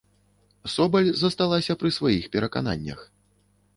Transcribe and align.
Собаль 0.75 1.09
засталася 1.23 1.77
пры 1.83 1.93
сваіх 1.99 2.23
перакананнях. 2.37 2.99